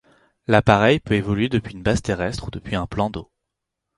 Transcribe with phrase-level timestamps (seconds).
[0.47, 3.29] L'appareil peut évoluer depuis une base terrestre ou depuis un plan d'eau.